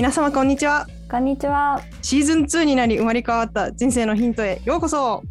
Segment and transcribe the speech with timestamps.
[0.00, 0.86] 皆様こんにちは。
[1.10, 1.82] こんにちは。
[2.00, 5.22] シーズン2になり生まれ変わった人生のヒントへようこそ。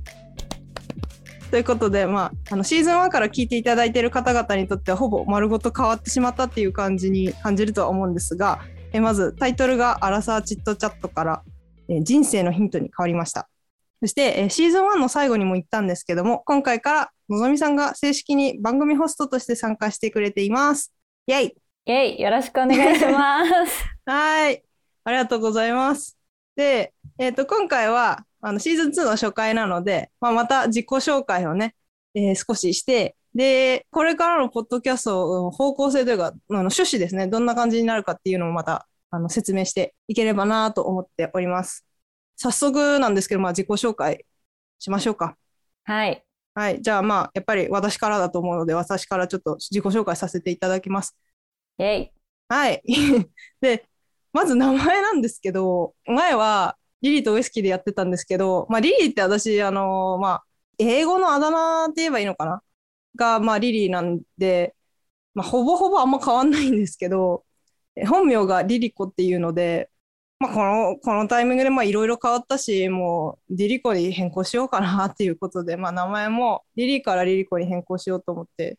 [1.49, 8.59] ということで、まあ、あのシーズン1から聞いていただいている方々にとってはほぼ丸ごと変わってしまったっていう感じに感じるとは思うんですが
[8.93, 11.41] えまずタイトルが「アラサーチットチャット」から
[11.87, 13.49] え人生のヒントに変わりました。
[14.01, 20.93] そしてえシーズン1の最後にも言ったんですけども今回からのぞみさんが正式に番組ホストとして参加してくれています。
[21.25, 21.55] イェイ。
[21.87, 23.83] イェイ、よろしくお願いします。
[24.09, 24.63] はい。
[25.03, 26.17] ありがとうございます。
[26.55, 31.75] で、えっ、と、今回は、あの、シーズン2の初回なので、まあ、また自己紹介をね、
[32.15, 41.85] えー少しして、で、これからのポッドキャストの方向性というか、あの趣旨ですね、どんな感じになるかっていうのをまた、あの、説明していければなと思っております。
[42.35, 44.25] 早速なんですけど、まあ、自己紹介
[44.79, 45.37] しましょうか。
[45.83, 46.23] はい。
[46.55, 46.81] はい。
[46.81, 51.15] じゃあ、まあ、やっぱり私からだと思うので、私からちょっと自己紹介させていただきます。
[51.77, 52.11] イェイ。
[52.47, 52.81] はい。
[53.61, 53.85] で、
[54.33, 60.43] まず名前なんですけど、前はリリーとウイスキーでやってたんですけど、まあリリーって私、あのまあ、
[60.77, 62.61] 英語のあだ名って言えばいいのかな？
[63.15, 64.75] が、まあリリーなんで、
[65.33, 67.43] まあほぼほぼあんま変わんないんですけど、
[68.07, 69.89] 本名がリリコっていうので、
[70.39, 78.77] まあこの、このタイミングでまあいろいろ変わったし、もうリリコに変更しようかなっていうことで、まあ名前もリリーからリリコに変更しようと思って、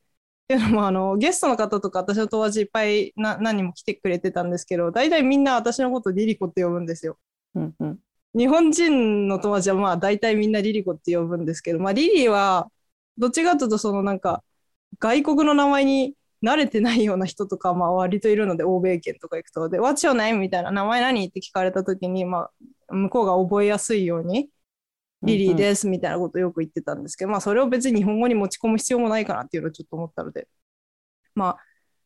[0.50, 7.18] っていうのもあのゲストの方とか私の友達いっぱいな何人も来てくれてたんですけど大体みんな私のことリリコって呼ぶんですよ。
[7.54, 7.98] うんうん。
[8.34, 12.68] 日本人の友達はまあ大体みんなリリコって呼ぶんですけど、まあ、リリーは
[13.16, 14.42] どっちかというとそのなんか
[14.98, 22.50] 外国の名前に慣れてないような人とかまあ割といるので欧米圏とか行くとで「What's your name?」みたいな「名前何?」って聞かれた時に、ま
[22.88, 24.50] あ、向こうが覚えやすいように
[25.22, 30.48] 「リリーです」みたいなことをよく言ってたんですけど、まあそれを別に日本語に持ち込む必要もないかなっていうのをちょっと思ったので
[31.34, 31.58] まあ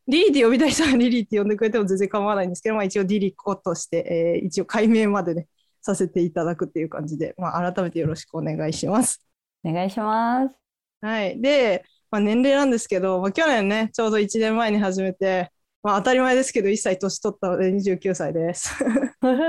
[0.07, 5.47] リリーって呼びたい人はリリーって呼んでくれても全然構わないんですけど、まあ、一応リリコとして、えー一応解明までね
[5.81, 9.23] させていただくっていう感じで、まあ、改めてよろしくお願いします。
[9.63, 10.55] お願いします。
[11.01, 15.51] はい、で、まあ、年齢なんですけど、まあ、去年ねちょうど1年前に始めて、
[15.83, 18.71] まあ、当たり前ですけど1歳年取ったので29歳です。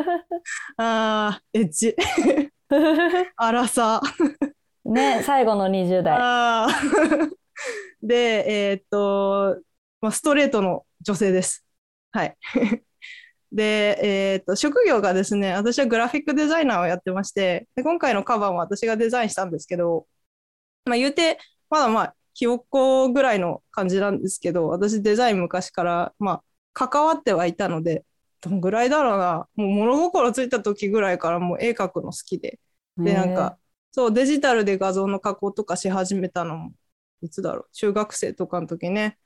[0.77, 1.95] あーエッジ
[3.37, 4.91] アラサー。
[4.91, 6.19] ね、最後の20代。
[8.03, 9.61] で、えーっと、
[10.01, 11.65] まあ、ストレートの女性です。
[12.13, 12.37] はい。
[13.53, 20.07] で、えーっと、職業がですね、私はグラフィックデザイナーをやってまして、で今回のカバンは私がデザインしたんですけど、
[20.85, 21.39] まあ、言うて、
[21.71, 26.45] まだまあ、ひよっこぐらいの感じなんですけど、私デザイン昔から、まあ、
[26.75, 28.05] 関わってはいたので、
[28.49, 32.61] どんぐらいだろうな、もう物心ついた時ぐらいからもう絵描くの好きで、
[33.03, 33.59] で、なんか、
[33.93, 36.73] そう、デジタルで画像の加工とかし始めたのも、
[37.23, 39.19] いつだろう、中学生とかの時ね。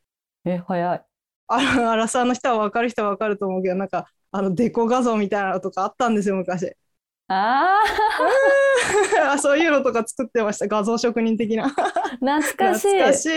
[0.45, 1.05] え早い。
[1.49, 6.75] あら、アラサーの人は分かる人は分かると思うけど、なんか、あの、デコ画像みたいなのとかあったんですよ、昔。
[7.33, 7.79] あ
[9.31, 11.67] あそういうのとか作ってました、画像職人的な。
[11.67, 12.89] あ、懐かしい。
[12.89, 13.31] 懐かしい。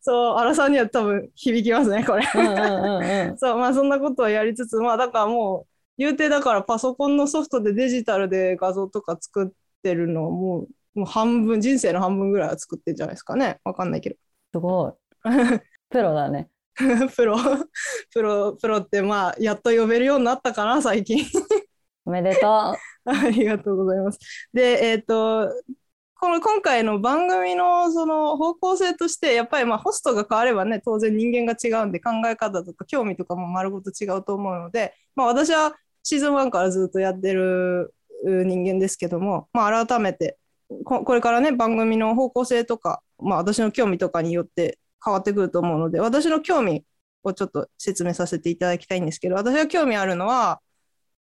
[0.00, 2.22] そう、アラサーには多分響きますね、これ。
[3.38, 9.48] そう、まあそんなことはやりつつ、まあだからもう、言うてだからパソコンのソフトでデジタルで画像とか作っ
[9.82, 13.58] てるのもう、もう半分、人生の半分ぐらいは作ってるんじゃないですかね。
[13.64, 14.16] わかんないけど。
[14.54, 14.92] すごい。
[15.90, 16.48] プロだね。
[17.16, 17.36] プロ、
[18.12, 21.24] プロ、プロってまあ、やっと呼べるようになったかな、最近。
[22.06, 22.50] おめでとう
[23.04, 24.18] ありがとうございます。
[24.52, 25.48] で、えっと、
[26.18, 37.94] この今回の番組のその方向性として、やっぱりまあホストが変わればね、当然人間が違うんで考え方とか興味とかも丸ごと違うと思うので、まあ私はシーズン1からずっとやってる
[38.24, 40.38] 人間ですけども、まあ改めて
[40.84, 46.84] ここれからね、番組の方向性とか、まあ私の興味とかによって変わってくると思うので、私の興味
[47.22, 50.60] をちょっと説明させていただきたいんですけど、私が興味あるのは、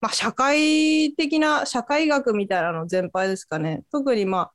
[0.00, 3.84] まあ、社会的な社会学みたいなの全般ですかね。
[3.90, 4.52] 特にま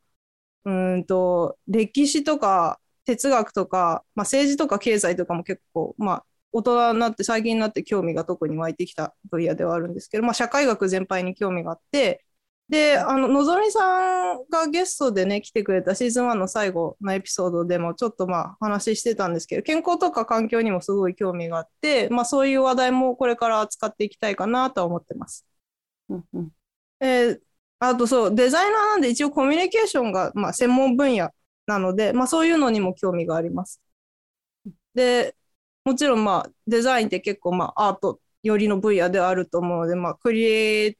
[0.66, 12.26] あ、うんと、歴史とか哲学とか、まあ、政治とか経済とかも結構、まあ、大人になって最近になって興味が特に湧いてきた分野ではあるんですけど、まあ、社会学全般に興味があって、
[12.74, 25.46] で、あの、のぞみさんがゲストでね、来てくれたシーズン1の最後のエピソードでもちょっとまあ話してたんですけど、健康とか環境にもすごい興味があって、まあそういう話題もこれから扱っていきたいかなとは思ってます。
[26.10, 26.16] う。
[26.16, 26.52] うんうん。
[27.00, 27.42] えー
[27.80, 31.32] あとそう、デザイナーなんで一応コミュニケーションが、まあ、専門分野
[31.68, 33.82] なので、まあ、そういうのにも興味があります。
[34.94, 35.36] で、
[35.84, 40.98] もちろんまあデザインって結構まあアート寄りの分野ではあると思うので、まあ、クリエイ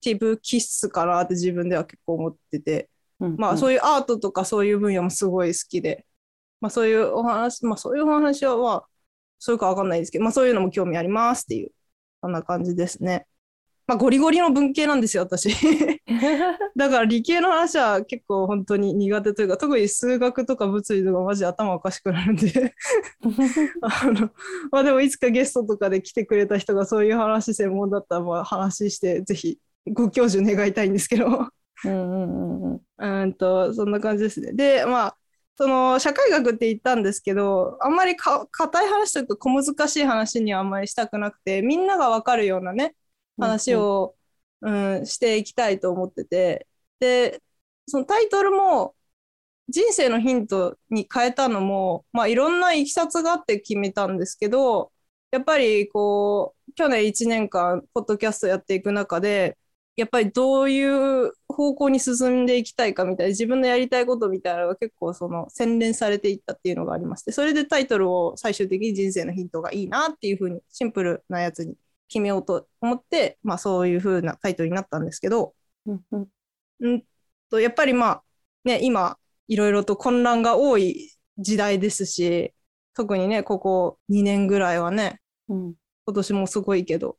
[0.00, 2.88] ティブ気質かなって自分では結構思ってて、
[3.18, 6.06] まあそういうアートとかそういう分野もすごい好きで、
[6.60, 8.88] まあそういうお話、まあそういうお話はまあ、
[9.38, 11.70] そういうかわかんないですけど、まあそういうのも興味ありますっていう
[12.20, 13.26] こんな感じですね。
[13.86, 15.48] まあ、ゴリゴリの文系なんですよ、私。
[16.74, 22.74] だから理系の話は結構本当に苦手というか、特に数学とか物理とかマジで頭おかしくなるんで
[23.82, 24.30] あの、
[24.72, 29.60] まあでもいつかゲストとかで来てくれた人がそういう話専門だったら、まあ話して、ぜひ
[29.92, 31.26] ご教授願いたいんですけど。
[31.84, 33.34] うんうんうんうん。
[33.34, 34.52] と、そんな感じですね。
[34.52, 35.18] で、まあ、
[35.56, 42.94] その社会学って言ったんですけど、あんまりか硬い話というか小難しい話にはあんまりしたくなくて、みんながわかるようなね、
[43.38, 44.14] 話を、
[44.60, 46.66] うん、うん、していきたいと思ってて、
[47.00, 47.42] で、
[47.86, 48.94] そのタイトルも
[49.68, 54.92] 人生のヒントに変えたのも、まあいろんないきさつがあって決めたんですけど、
[55.30, 59.58] やっぱりこう、去年1年間、ポッドキャストやっていく中で、
[59.96, 71.74] やっぱりどういう方向に進んでいきたいかみたいな自分のやりたいことみたいなのが結構その洗練されていったっていうのがありましてそれでタイトルを最終的に人生のヒントがいいなっていうふうにシンプルなやつに
[72.08, 75.54] 決めようと思って、まあ、そういうふうなタイトルになったんですけど、
[75.86, 75.92] う
[76.88, 77.02] ん
[77.50, 78.22] とやっぱりまあ
[78.64, 79.16] ね今
[79.48, 82.52] いろいろと混乱が多い時代ですし
[82.94, 85.74] 特にねここ2年ぐらいはね、うん、
[86.06, 87.16] 今年もすごいけど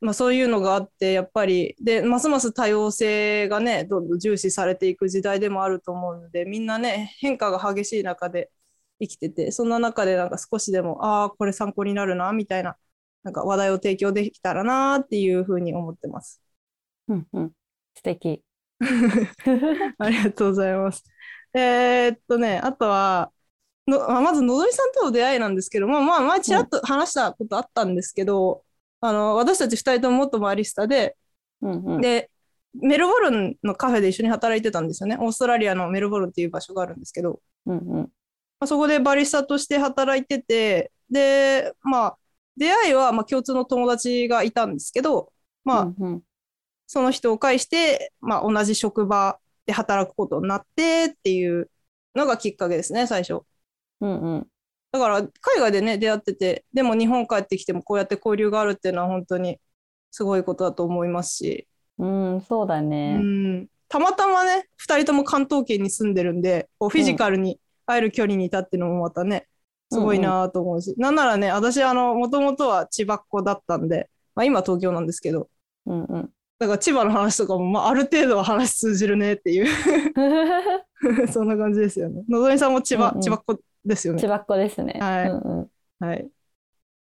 [0.00, 8.50] まあ、そういうのがあってやっぱりでますます多様性がねどんどん重視されていく時代でもあると思うのでみんなね変化が激しい中で
[9.00, 12.76] 生きててそんな中でなんか少しでもああこれ参考になるなみたいな
[13.22, 16.40] なんか話題を提供できたらなっていうふうに思ってます。
[17.08, 17.52] うんうん、
[17.94, 18.42] 素敵
[19.98, 21.04] ありがとうございます。
[21.54, 23.32] えー、っとねあとは
[23.88, 28.64] のまずのぞみさんとの出会いなんですけども、まあ、前ちらっと話したことあったんですけど、
[29.00, 31.16] あの私たち2人とも元バリスタで、
[31.62, 32.30] うんうん、で
[32.74, 35.16] メルボルンのカフェで一緒に働いてたんですよね。
[35.18, 38.00] オーストラリアのメルボルンっていう場所があるんですけど、うんうん。
[38.02, 38.08] ま
[38.60, 42.18] あ、そこでバリスタとして働いててでまあ
[42.56, 45.32] 出会いはまあ共通の友達がいたんですけど
[45.64, 46.22] まあ、うんうん、
[46.86, 51.70] その人を介して、まあ、同じ職場で働くことになってっていう
[52.14, 53.42] のがきっかけですね最初。
[54.00, 54.46] うんうん
[54.96, 59.60] だから海外でね出会っててでも日本帰ってきてもこうやって交流があるっていうのは本当に
[60.10, 61.68] すごいことだと思いますし。
[61.98, 63.18] うんそうだね。
[63.20, 63.68] うん。
[63.88, 69.46] たまたまね2人とも関東圏に住んでるんでこうフィジカルに会える距離にいたっていうのもまたね、
[69.92, 75.48] すごいなと思うし、うんうん、なんならね私あのもともとは千葉っ子だったんで、まあ、今東京なんですけど、
[75.86, 79.66] うんうん、だから千葉の話とかも、まあ、ある程度は話通じるねっていう。
[81.30, 82.24] そんな感じですよね。
[82.28, 84.20] のぞみさんも千葉、うんうん、千葉っ子ですよね。
[84.20, 84.98] 千葉っ子ですね。
[85.00, 85.28] はい。
[85.28, 85.70] うんうん、
[86.06, 86.28] はい。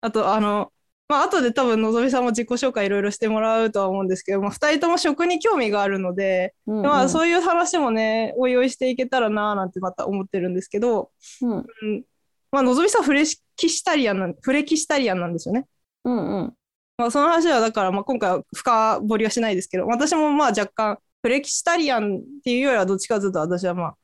[0.01, 0.73] あと、あの、
[1.09, 11.11] まあ後で多分のぞみさんも自己紹介いろいろしてもらうとは思うんですけど、まあ、2人とも食に興味があるので、うんうん、まあ、そういう話もねおいおいしていけたらななんてまた思ってるんですけど、
[11.43, 12.05] うん、うん、
[12.51, 13.25] まあ、のぞみさんフレ
[13.57, 15.67] キシタリアンなフレキシタリアンなんですよね。
[16.05, 16.55] うんうん
[16.99, 23.97] まあ、その話はだから、まあ、今回は深掘りはしないですけど私もまあ若干フレキシタリアンっていうよりはどっちかというと私はまあ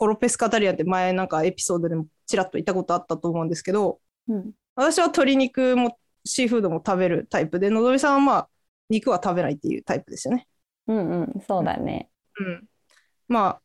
[0.00, 8.48] コロペスカタリアンって前なんかエピソードでもちらっと言ったことあったと思うんですけど、うん、私は鶏肉もシーフードも食べるタイプでのぞみさんはまあ
[8.88, 10.46] 肉は食べないっていうタイプですよね。
[10.86, 12.08] うんうんそうだね。
[12.38, 12.64] うん、
[13.28, 13.62] まあ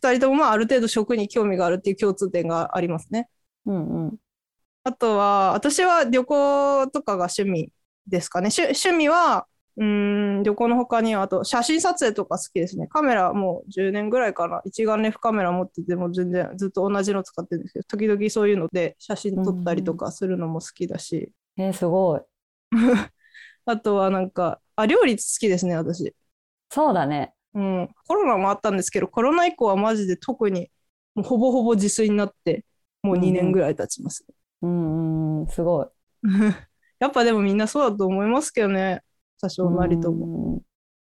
[0.00, 3.28] 2人ともまあある程度食に興味があるっていう共通点がありますね。
[3.66, 4.16] うんうん、
[4.84, 7.70] あとは私は旅行とかが趣味
[8.06, 8.48] ですかね。
[8.56, 12.86] 趣味はうん旅行の他にはあと写真撮影とか好きですね。
[12.86, 14.62] カメラもう10年ぐらいかな。
[14.64, 21.32] 一眼レフカメラ持ってても全然ずっと同じの使ってるんですけど、時々そういうので写真撮ったりとかするのも好きだし。
[21.56, 22.20] うん、えー、すごい。
[23.66, 26.14] あとはなんか、あ、料理好きですね、私。
[26.70, 27.34] そうだね。
[27.54, 27.88] うん。
[28.06, 30.70] コロナもあったんですけど、コロナ以降はマジで特に
[31.14, 32.64] もうほぼほぼ自炊になって、
[33.02, 34.24] もう2年ぐらい経ちます。
[34.62, 35.86] うん、うん、すごい。
[36.98, 39.02] やっぱでもみんなそうだと思いますけどね。
[39.44, 40.62] 多少なりとも。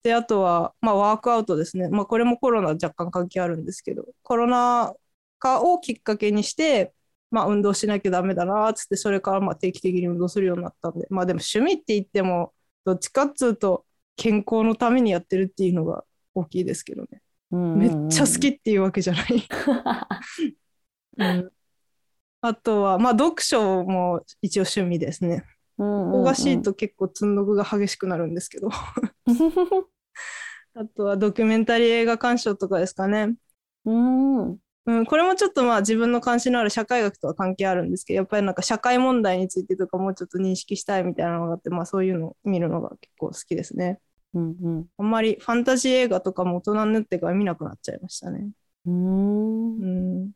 [0.02, 1.88] で、あとは、まあ、ワークアウトですね。
[1.88, 4.92] まあ、これもコロナ若干関係あるんですけど、コロナ
[5.38, 6.92] 禍をきっかけにして、
[7.30, 12.52] まあ、運動しなきゃダメだなっつって、それからまあ定期的に運動するようになったんで、まあでも趣味って言っても、
[12.84, 13.84] どっちかっつうと、
[14.16, 17.22] 健康のためにやってるっていうのが大きいですけどね。
[17.50, 19.48] めっちゃ好きっていうわけじゃない
[21.18, 21.50] うん。
[22.40, 25.44] あとは、まあ、読書も一応趣味ですね。
[25.78, 28.68] 忙がしいと結構積んどくが激しくなるんですけど
[30.74, 33.34] あとはドキュメンタリー映画鑑賞とかですかね。
[33.84, 44.00] うん、うん、これもちょっとまあ自分の関心のある社会学とは関係あるんですけどやっぱりなんか社会問題についてとかもうちょっと認識したいみたいなのがあって、まあ、そういうのを見るのが結構好きですね。
[44.34, 48.50] うんうん、あんまりファンタジー映画とかも大人になってから見なくなっちゃいましたね。
[48.86, 49.86] うんう
[50.26, 50.30] ん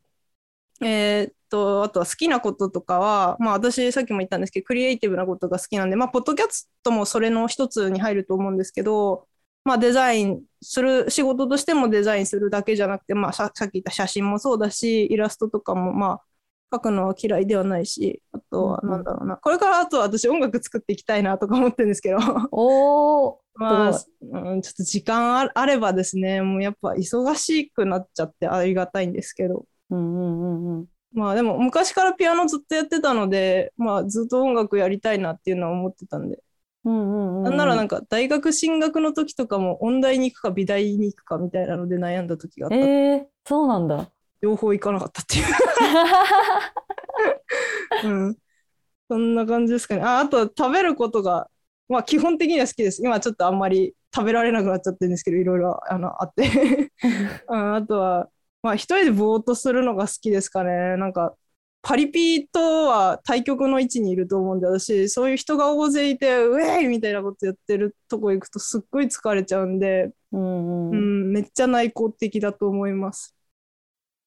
[0.81, 9.27] えーっと、あとは好きなこととかは、まあ私さっきも言ったんですけど、クリエイティブなことが好きなんで、まあポッドキャストもそれの一つに入ると思うんですけど、
[9.65, 16.21] まあデザインする、仕事としてもデザインするだけじゃなくて、まあささっき言った写真もそうだし、イラストとかもま
[16.71, 22.19] あ描くのは嫌いではないし、あとはなんだろうな、これからあとは私音楽作っていきたいなとか思ってるんですけど、
[22.53, 30.87] おー、 まあす、うん、ちょっと時間ああればですね、もうやっぱ忙しくなっちゃってありがたいんですけど、うんうんうんうん。
[31.13, 36.43] まあでも昔からピアノずっとやってたので、まあずっと音楽やりたいなっていうのは思ってたんで、
[36.85, 37.43] うんうんうん。
[37.45, 42.77] なんならなんか大学進学の時とかも音大に行くか美大に行くかみたいなので悩んだ時があった。
[42.77, 44.11] えー、そうなんだ。
[44.41, 45.45] 両方行かなかったっていう。
[48.05, 48.37] うん。
[49.11, 50.03] そんな感じですかね。
[50.03, 51.49] あ、あと食べることが、
[51.89, 53.03] まあ基本的には好きです。
[53.03, 56.93] 今ちょっとあんまり食べられなくなっちゃってるんですけど、いろいろあのあって。
[57.49, 58.29] うん、あとは、
[58.69, 60.97] まあ一人でぼーっとするのが好きですかね。
[60.97, 61.37] なんか、
[61.83, 71.09] パリピとは対極の位置にいると思うんで、私、そういう人が大勢いて、ウェイみたいなことやってるとこ行くとすっごい疲れちゃうんで、うんううん。
[71.29, 73.37] ん、めっちゃ内向的だと思います。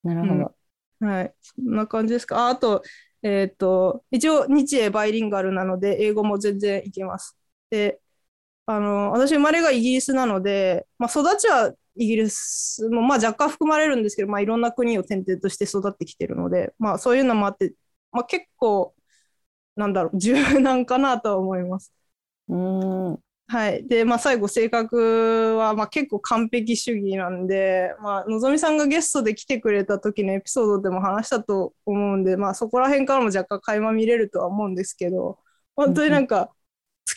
[0.03, 0.55] なるほど。
[0.99, 2.45] はい、そんな感じですか。
[2.47, 2.83] あ、あと、
[3.23, 7.37] えっと、一応日英バイリンガルなので、英語も全然いけます。
[7.69, 7.99] で、
[8.67, 17.73] あの、私生まれがイギリスなので、まあ、育ちはイギリスも、まあ、若干含まれるんですけど、まあ、いろんな国を転々として育ってきてるので、まあ、そういうのもあって、
[18.11, 18.93] まあ、結構、
[19.75, 21.93] なんだろう、柔軟かなとは思います。
[22.49, 23.19] うん。
[23.47, 23.85] はい。
[23.87, 35.39] で、まあ、最後、性格は、まあ、結構完璧主義なんで、まあ、のぞみさんがゲストで来てくれた時のエピソードでも話したと思うんで、まあ、そこら辺からも若干垣間見れるとは思うんですけど、
[35.75, 36.51] 本当になんか、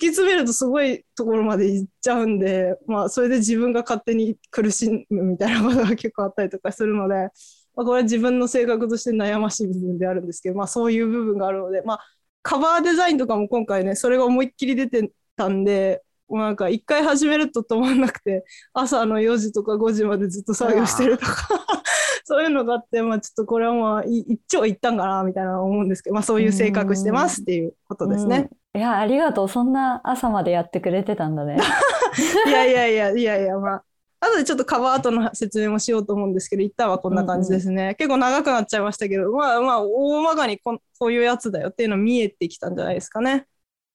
[0.09, 7.15] 詰めるとすごいところまで行っちゃうんで、まあ、それで自分が勝手に苦しむみたいなことが結構あったりとかするので、
[7.77, 12.01] まあ、これは自分の性格として悩ましい部分であるんですけど、まあ、そういう部分があるので、まあ、
[12.43, 21.49] カバーデザインとかも今回ね、それが思いっきり出てたんで、もうなんか一回始めると止まんなくて、朝の4時とか5時までずっと作業してるとか、
[22.25, 28.51] そういうのがあって、まあちょっとこれはまあ一長一短かなみたいな思うんですけど、まあそういう性格してますっていうことですね。
[28.75, 28.81] うん。
[28.81, 29.49] いや、ありがとう。
[29.49, 31.59] そんな朝までやってくれてたんだね。
[32.47, 33.85] いやいやいやいやいや、まあ。
[34.21, 37.95] 後でちょっとカバーアートの説明もしようと思うんですけど、一旦はこんな感じですね。
[37.97, 43.47] 結構長くなっちゃいましたけど、まあまあ、大まかにこんこういうやつだよっていうの見えてきたんじゃないですかね。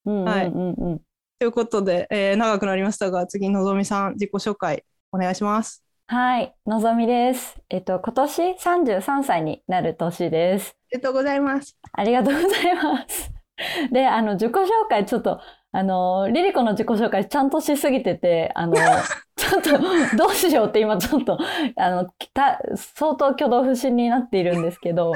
[0.06, 1.02] うんうんはいうんうん。
[1.40, 5.84] ということで、えー長くなりましたが、次、のぞみさん、自己紹介お願いします。
[6.08, 7.60] はい、のぞみです。
[7.70, 10.76] えっと、今年33歳になる年です。
[10.92, 11.78] ありがとうございます。
[11.94, 13.39] ありがとうございます。
[13.92, 15.40] で、あの、自己紹介、ちょっと、
[15.72, 18.76] あの、リリコの自己紹介ちゃんとしすぎてて、あの、
[19.36, 21.38] ちょっと、どうしようって今ちょっと、
[21.76, 25.14] あの、た相当挙動不審になっているんですけど、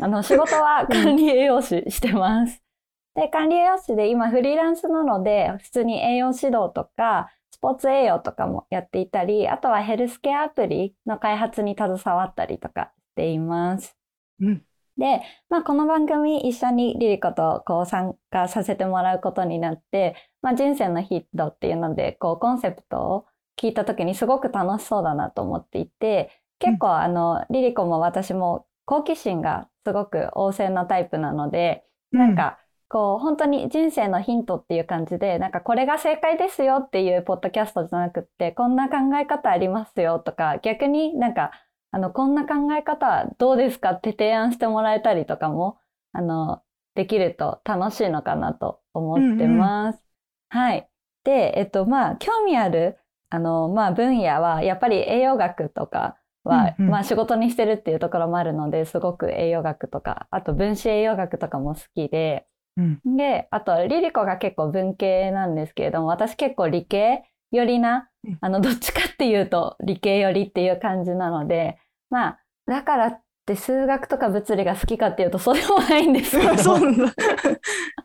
[0.00, 2.62] あの、仕事は管理栄養士してます。
[3.14, 13.96] で、管理栄養士で今フリーランスなので、普通に栄養指導とか、スポーツ栄養とかもやっていたり、あとはヘルスケアアプリの開発に携わったりとかしています。
[14.40, 14.64] うん。
[14.98, 23.26] で、まあ、この番組一緒にリリコとこう参加させてもらうことになって、まあ、人生のヒットっていうので、こうコンセプトを
[23.60, 32.58] 聞いた時にすごく楽しそうだなと思っていて、結構あの、リリコも私も好奇心がすごく旺盛なタイプなので、なんか、
[32.88, 41.52] こう、本当に人生のヒントっていう感じで、なんかこれが正解ですよっていうポッドキャストじゃなくって、こんな考え方ありますよとか、逆になんか、
[41.92, 45.78] あの、こんな考え方どうですかって提案してもらえたりとかも、
[46.12, 46.62] あの、
[46.94, 50.00] できると楽しいのかなと思ってます。
[50.48, 50.88] はい。
[51.24, 52.98] で、えっと、まあ、興味ある、
[53.30, 62.46] あの、まあ、分野は、やっぱり栄養学とかは、うんうんまあ、仕事にしてるっていうところもあるので、すごく栄養学とか、あと分子栄養学とかも好きで、
[62.76, 63.02] うん。
[63.04, 71.78] で、あと、リリコが結構文系なんですけれども、私結構理系寄りなうん、あの、どっちかっていうと理系寄りっていう感じなので、
[72.10, 76.56] まあ、だからって数学とか物理が好きかっていうとそうでもないんですけど。
[76.58, 77.12] そうなんだ。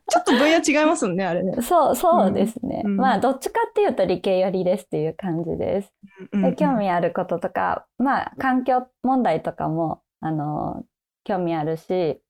[0.09, 1.61] ちょっと分野違いますもんね、あれね。
[1.61, 2.81] そう、そうですね。
[2.85, 5.93] うんまあ、どっちかっていうと理系寄りですっていう感じです。
[6.31, 10.83] で興味あることとか、まあ、環境問題とかも、あの、
[11.23, 12.21] 興味あるし、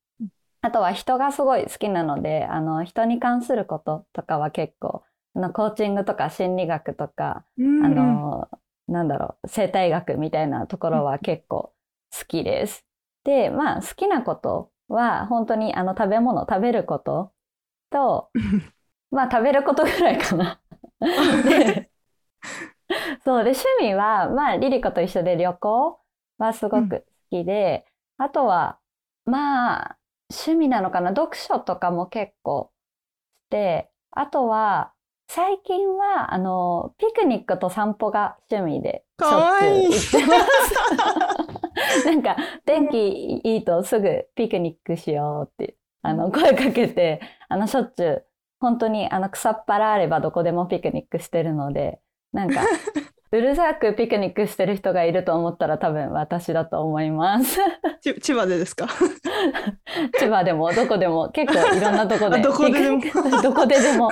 [0.61, 5.06] あとは人がすごい好きなので、あの、人に関することとかは結構、あ
[5.39, 8.49] の、コーチングとか心理学とか、うん、あの、
[8.87, 11.73] なんだろう、生態学みたいなところは結構
[12.17, 12.85] 好きです。
[13.23, 17.31] で、まあ、好きなことは、本当にあの、食べ物、食べること
[17.89, 18.29] と、
[19.11, 20.59] まあ、食べることぐらいかな。
[20.99, 21.89] で
[23.23, 25.99] そうで、趣味は、まあ、リリコと一緒で旅行
[26.37, 27.85] はすごく好きで、
[28.17, 28.79] あとは、
[29.25, 29.97] まあ
[30.29, 32.71] 趣味なのかな読書とかも結構
[33.47, 34.93] してあとは
[35.29, 42.05] 最近はあのピクニックと散歩が趣味でしょっちゅう行ってます。
[42.05, 48.25] なんか天気いいとすぐピクニックしようってあの声かけてあのしょっちゅう
[48.59, 51.99] 本当にあの草っぱらあればどこでもピクニックしてるので
[52.31, 52.61] なんか
[53.31, 57.59] うるさくピクニックしてる人がいると思ったら多分私だと思います。
[58.01, 58.87] ち千葉でですか？
[60.19, 63.01] 千葉でもどこでも結構いろんなとこであどこででも？
[63.43, 64.09] どこででも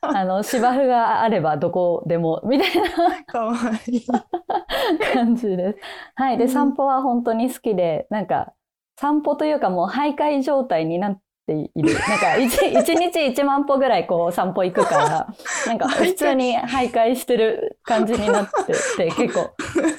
[0.00, 3.54] あの芝生があればどこでもみたいなかわ
[3.88, 4.06] いい。
[5.12, 5.78] 感じです。
[6.14, 6.38] はい。
[6.38, 8.52] で、うん散歩は本当に好きで、なんか、
[8.96, 11.94] 散歩というかもう徘徊状態になっている。
[11.94, 15.26] なんか一、 一日1万歩ぐらいこう散歩行くから、
[15.66, 19.50] なんか普通に徘徊してる感じになってて、 結構、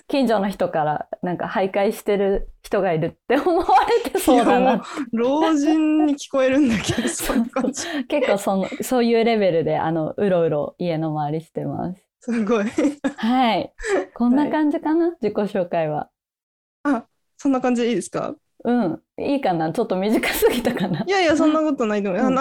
[0.08, 3.66] 近所の人から、なんか徘徊してる人がいるって 思わ
[4.04, 4.84] れてそうだな。
[5.12, 7.88] 老人に聞こえるんだけど、そういう感じ。
[8.06, 12.04] 結構その、そういうレベルで、あの、うろうろ家の周りしてます。
[12.22, 12.66] すごい。
[13.18, 13.72] はい。
[14.16, 16.10] こんな感じかな、自己紹介は。
[17.38, 18.36] そんな感じでいいですか？
[18.66, 19.02] うん。
[19.18, 19.72] いいかな？
[19.72, 21.04] ちょっと短すぎたかな？
[21.06, 22.26] いやいや、そんなことないと思う。
[22.26, 22.34] うん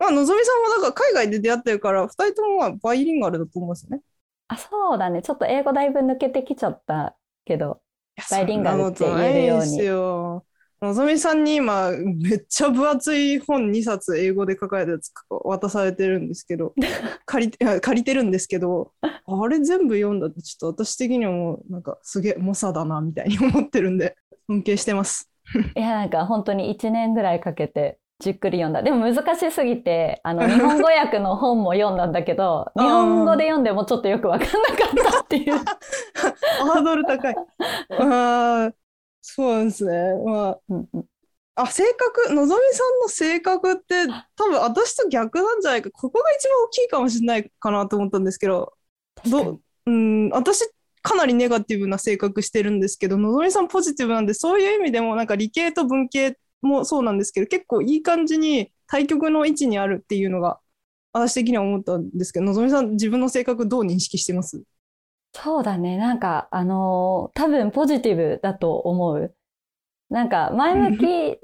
[0.00, 4.02] まあ、のぞみさんもだから海外で出会ってるから、二人ともまあバイリンガルだと思うんですよね。
[4.48, 5.22] あ、そうだね。
[5.22, 7.80] ちょっと英語だいぶ抜けてきちゃったけど。
[8.30, 10.44] バイリンガルって言えるようによ。
[10.80, 16.72] のぞみさんに今、めっちゃ分厚い本2冊英語で書かれたやつ渡されてるんですけど、
[17.26, 24.16] 借りて借りてるんですけど、あれ全部読んだって、ちょっと私的にはもう、なんかすげえ猛者だな、みたいに思ってるんで、
[24.46, 25.27] 尊敬してます。
[25.76, 28.82] いや、なんか本当に1年ぐらいかけてじっくり読んだ。
[28.82, 35.56] でも難しすぎて、あの、 日本語訳の本も読んだんだけど、日本語で読んでもちょっとよくわかんなかったっていう。
[36.66, 37.36] ハードル高い。
[38.00, 38.72] ああ、
[39.20, 39.92] そうなんですね。
[40.24, 41.04] まあ、うんうん
[41.60, 45.90] あ、性格、のぞみさんの性格って多分私と逆なんじゃないか。
[45.90, 48.74] ここが一番大きいかもしれないかなと思ったんですけど、
[49.28, 50.64] どう、うん、私
[51.02, 60.58] かなりネガティブな性格してるんですけど、のぞみさんポジティブなんで、そういう意味でもなんか理系と文系もそうなんですけど、結構いい感じに対極の位置にあるっていうのが、
[61.12, 64.62] 私的には思ったんですけど、のぞみさん自分の性格どう認識してます？
[65.34, 65.96] そうだね。
[65.96, 69.34] なんか、あのー多分ポジティブだと思う。
[70.10, 71.38] なんか、前向き、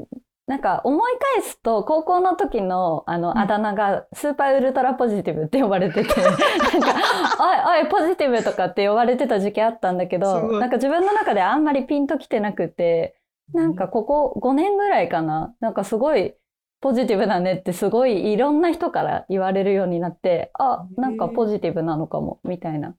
[0.47, 3.39] なんか思い返すと、高校の時のあうん。
[3.39, 6.21] のあだ名がスーパーウルトラポジティブって呼ばれてて、
[6.69, 6.95] なんか、
[7.39, 13.17] おいおい、ポジティブとかって呼ばれてた時期あったんだけすど、なんか自分の中であんまりピンときてなくて、
[13.53, 16.35] なんかここ5年ぐらいかな、なんかすごい
[16.81, 22.97] ポジティブだねってすごいいろんな人から言われるようになって、あ、なんかポジティブなのかも、みたいな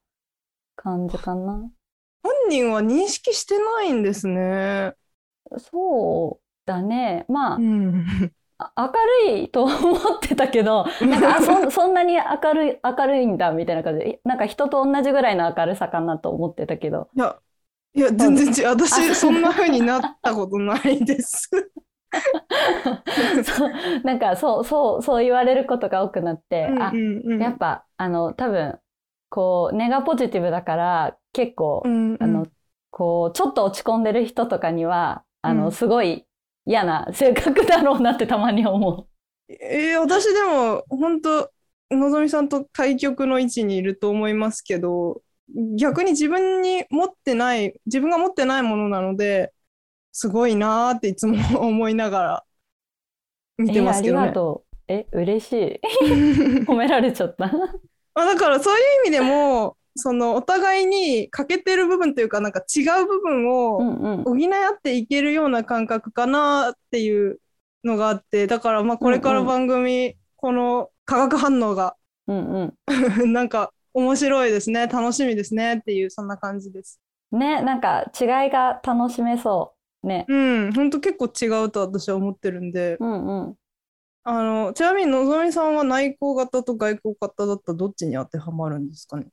[0.75, 1.69] 感じかな。
[2.23, 4.95] 本人は認識してないんですね。
[5.57, 7.25] そうだね。
[7.29, 8.05] まあう、ん。
[8.57, 17.09] あ明るいと思ってたけど、なんか、あ、そん、そんなに明るい、明るいんだ、みたいな感じで、なんか人と同じぐらいの明るさかなと思ってたけど。
[17.15, 17.39] いや、
[17.95, 18.67] いや、全然違う。
[18.67, 21.49] あ私、そんな風になったことないです。
[23.45, 23.71] そう、
[24.03, 28.79] なんか、そう、そう、そう言われることが多くなって、あう、んうんやっぱ、あの、多分、
[29.29, 32.47] こう、ネガポジティブだから、結構う、んうんあの、
[32.91, 36.25] こう、ちょっと落ち込んでる人とかには、あの、うんすごい
[36.65, 39.07] 嫌な性格だろうなってたまに思
[39.49, 39.53] う。
[39.53, 41.51] えー私でも本当
[41.91, 45.21] のぞみさんと対極の位置にいると思いますけど
[45.77, 49.53] 逆に自分に持ってない自分が持ってないものなので
[50.11, 52.45] すごいなーっていつも思いながら
[53.57, 54.27] 見てえ、ありますけどね。
[54.27, 54.75] がとう。
[54.87, 55.79] え、嬉しい。
[56.65, 57.47] 褒められちゃった。
[57.47, 57.53] ま
[58.15, 64.23] あだからそういう意味でもそのお互いに欠けてる部分というかなんか違う部分うを。
[64.25, 67.39] 補い合っていけるような感覚かなっていう
[67.83, 71.95] のがあってだからまあこれから番組、この化学反応が
[72.27, 72.77] うんう
[73.27, 76.99] なんか面白いですね楽しみですねっていうそんな感じです。
[77.31, 77.39] ん。
[77.39, 80.07] ね、なんか違いが楽しめそう。
[80.07, 80.25] ね。
[80.27, 83.55] うん本当結構違うと私は思ってるんでうんうん。
[84.27, 89.27] あのちなみにのぞみさんは内向型と外向型だったらどっちに当てはまるんですかね？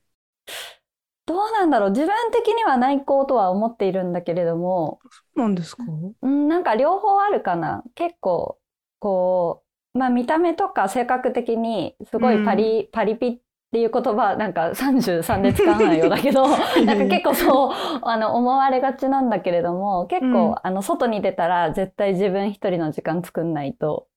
[1.26, 1.90] どうなんだろう。
[1.90, 5.00] 自分的には内向とは思っているんだけれども、
[5.34, 5.84] なんですか？
[6.22, 7.82] うん、なんか両方あるかな。
[7.94, 8.58] 結構、
[8.98, 13.40] こう、まあ見た目とか性格的にすごいパリ、パリピっ
[13.72, 16.46] ていう言葉なんか33で使わないようだけど、
[16.84, 20.60] なんか結構そう、あの、思われがちなんだけれども、結構、うん。
[20.62, 24.08] あの、外に出たら絶対自分一人の時間作んないと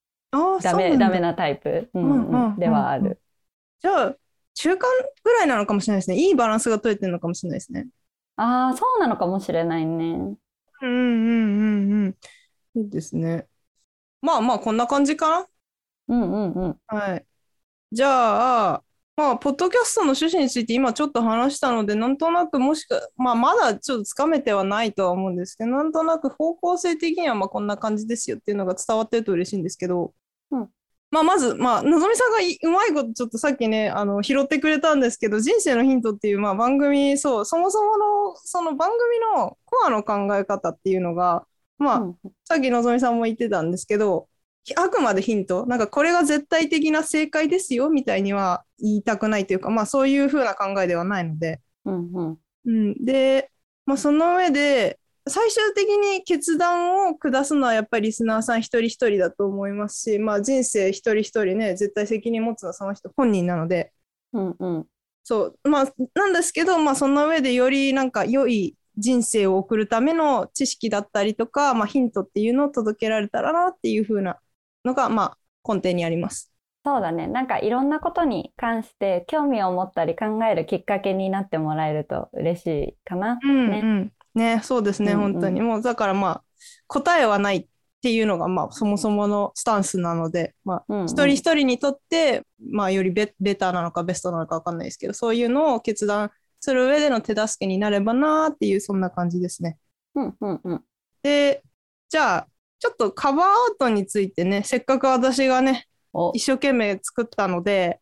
[0.62, 2.60] ダメ、ダメなタイプ、うんうんうんうん。
[2.60, 3.22] ではある。
[3.82, 4.18] じゃあ
[4.56, 4.90] 中間
[5.24, 7.88] ぐらいなのかもしれないですねいいバランスが取れてるのかもしれないですね。
[8.38, 10.36] ああ、そうなのかもしれないね。
[10.82, 11.92] うんうんうん
[12.76, 13.48] うんいいですね。
[14.22, 15.48] まあまあこんな感じかな。
[16.08, 16.80] うんうんうん。
[16.88, 17.26] はい。
[17.92, 18.84] じゃあ、
[19.18, 30.14] まあ、ポッドキャストの趣旨について今ちょっと話したので、なんとなくもしか、まあ、まだちょっとつかめてはないとは思うんですけど、なんとなく方向性的にはまあこんな感じですよっていうのが伝わってると嬉しいんですけど、
[30.52, 30.70] うん
[31.12, 41.46] まあ、まず、まあ、のぞみさんがいうまいことちょっとさっきね、あの、拾ってくれたんですけど、人生のヒントっていう、まあ、番組、そう、そもそもの、その番組のコアの考え方っていうのが、
[41.78, 42.16] まあ、うん。
[42.44, 44.28] さっきのぞみさんも言ってたんですけど、
[44.76, 52.38] あくまでヒント、なんかこれが絶対的な正解ですよみたいには言いたくないというか、まあそういうふうな考えではないので、うんうん。
[52.66, 53.52] うん、で、
[53.86, 63.92] まあ、その上で、最終的に決断を下すのはやっぱりリスナーさん一人一人だと思いますし、まあ人生一人一人ね、絶対責任持つのはその人本人なので、
[64.34, 64.86] うんうん
[65.28, 74.40] そう、まあ、なんですけど、まあ、その上でよりなんか良い人生を送るための知識だったりとか、まあ、ヒントっていうのを届けられたらなっていう風な
[74.86, 76.54] のが、まあ、根底にあります。
[76.86, 77.26] そうだね。
[77.26, 83.40] なんかいろんなことに関して興味を持ったり考えるきっかけになってもらえると嬉しいかな。
[83.42, 84.04] うんねうん。
[84.04, 84.12] ね、
[84.64, 85.62] そうですね、うんうん本当に。
[85.62, 86.44] もう、だからまあ、
[86.88, 87.68] 答えはないっ
[88.02, 99.78] ていうのが、まあ、そもそものスタンスなので、まあ、うんうん一人一人にとって、まあ、よりベベターなのかベストなのか分かんないですけど、そういうのを決断する上での手助けになればなっていう、そんな感じですね。
[100.16, 100.84] うんうんうん。
[101.24, 101.64] で、
[102.10, 102.48] じゃあ、
[102.80, 108.00] ちょっとカバーアートについてね、せっかく私がね、お一生懸命作ったので、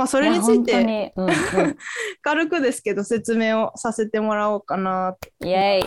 [0.00, 1.34] まあ、そそれについてに、うんうん、
[2.22, 5.84] 軽くですけど説明をさせてもらおうかなイエイ。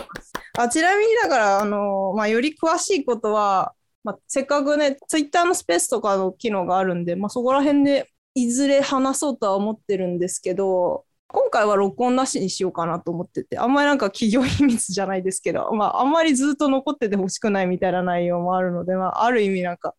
[0.56, 3.72] あちなみにだから、あのまあ、より詳しいことは、
[4.04, 19.96] まあ、せっかくね、ツイッターのスペースとかの機能があるんで、まあ、そこら辺でいずれ話そうとは思ってるんですけど、今回は録音なしにしようかなと思ってて、あんまりなんか企業秘密じゃないですけど、まあ、あんまりずっと残っててほしくないみたいな内容もあるので、まあ、ある意味なんか、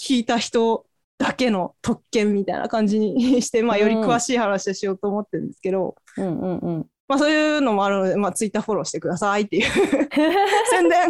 [0.00, 0.86] 聞いた人
[1.18, 6.86] だけの特権みたいな感じにして、まあ、より詳しい話をしようと思ってるんですけど、うんうんうん。
[7.08, 9.64] まあ、そういうのもあるので、まあ、ツイッターフォローしてくださいっていう
[10.70, 11.08] 宣伝。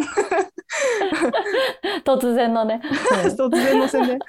[2.05, 2.81] 突然のね。
[3.37, 4.19] 突然の宣伝。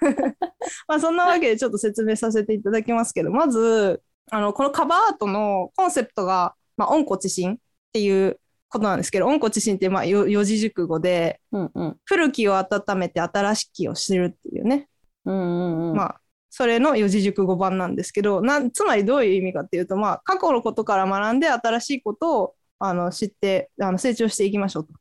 [0.89, 7.59] まあそんなわけでちょっと説明させていただきますけどまずあのこのカバーアートのコンセプトが「まあ、温故知新」っ
[7.93, 8.39] ていう
[8.69, 11.97] ことなんですけど温故知新ってまあよ四字熟語でうんうん。
[12.05, 14.89] 古きを温めて新しきを知るっていうね、
[15.25, 15.97] うんうんうん。
[15.97, 24.93] まあそれの四字熟語版なんですけどなんつまりどういう意味かっていうと、まあ、過去のことから学んで新しいことをあの知ってあの成長していきましょうと。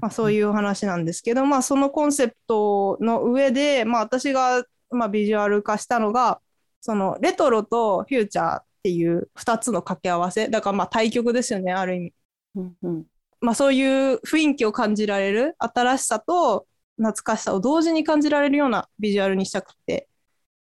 [0.00, 6.42] まあ、そういう話なんですけど、まあ、そのコンセプトの上で、まあ、私が、まあ、ビジュアル化したのが
[6.82, 12.12] そのレトロとフューチャーっていう2つの掛け合わせだからまあ対極ですよねある意味、
[12.56, 13.04] うんうん
[13.40, 16.66] まあ、そういう雰囲気を感じられる新しさと
[16.98, 20.08] 懐かしさを同時に感じられるようなビジュアルにしたくて。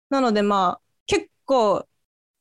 [0.09, 1.85] なのでまあ結構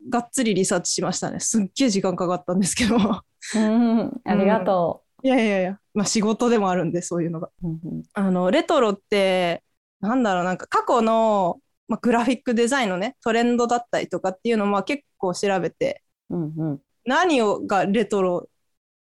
[0.09, 1.41] がっつりリサーチしましたね。
[1.41, 2.97] すっげえ時間かかったんですけど。
[2.97, 3.99] うん。
[3.99, 4.21] うん。
[4.25, 7.49] ありがといやいやいや、まあ、仕事でもあるんでそういうのが。
[7.63, 7.69] う。
[7.69, 8.03] うんうん。
[8.13, 9.63] あのレトロって
[10.01, 16.03] なんだろうなんか過去の、まあ、グラフィックデザインのねトレンドだったりとかっていうのをまあ結構調べて。
[16.31, 16.81] うんうん。
[17.05, 18.49] 何をがレトロ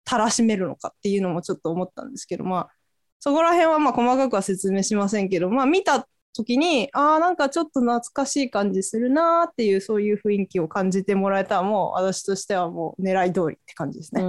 [0.03, 2.69] たらしめるのかっていうのもちょっと思ったんですけどまあ
[3.21, 14.23] そこら辺はまあ細かくは説明しませんけどまあ見た時にああなんかちょっと懐かしい感じするなーっていうそういう雰囲気を感じてもらえたらもう私としてはもう狙い通りって感じですね。
[14.23, 14.25] う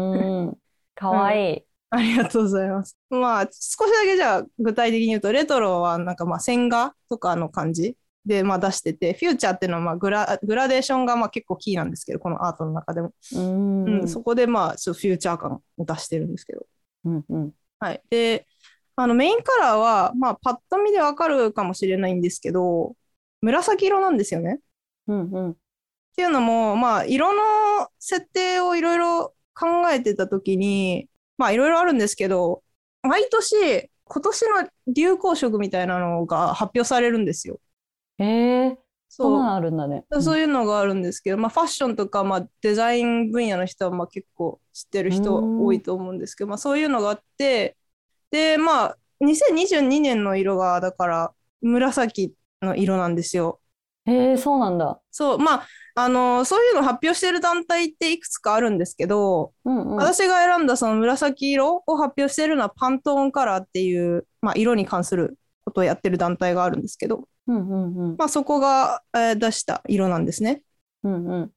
[0.50, 0.58] ん。
[0.94, 1.64] かわいい。
[1.88, 2.98] ありがとうございます。
[3.10, 13.12] まあ、少しだけじゃあ具体的に言うと、レトロはなんかまあ線画とかの感じでまあ出してて、フューチャーっていうのはまあグラグラデーションがまあ結構キーなんですけど、このアートの中でも。
[13.34, 16.66] うんうんそこでまあちょっとフューチャー感を出してるんですけど。
[17.04, 17.52] うんうん
[17.82, 18.02] はい。
[18.10, 18.46] で、
[18.96, 22.96] あのメインカラーは、まあパッと見でわかるかもしれないんですけど、
[23.40, 24.60] 紫色なんですよね。
[25.06, 25.56] うんうん
[26.12, 32.62] っていうのも、まあ、色の設定をいろいろ考えてたときに、まあ、いろいろあるんですけど、
[33.02, 37.60] 毎年、今年の流行色みたいなのが発表されるんですよ。
[38.18, 38.24] へ
[38.68, 38.78] え、
[39.08, 40.04] そんなそうるんだね。
[40.20, 47.76] そういうのがあるんですけど、まあ、ファッションとか、まあ、デザイン分野の人はまあ結構知ってる人うん多いと思うんですけど、まあ、そういうのがあって、
[48.32, 53.60] で、まあ、2022年の色が、だから、紫の色なんですよ。
[54.06, 55.00] へえ、そうなんだ。
[55.12, 59.96] そう、まあ、あのそういうの発表してる団体っていくつかあるんですけど、うんうん。
[59.96, 70.62] 私が選んだその紫色を発表しているのはパントーンカラーっていう、まあ、色に関することをやってる団体があるんですけど、うんうんうんまあ、そこが、えー出した色なんですね。
[71.04, 71.50] うんうん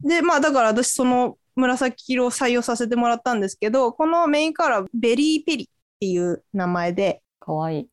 [0.00, 7.88] で、まあだから私その紫色を採用させてもらったんですけど、このメインカラーベリーペリっていう名前で、かわいい。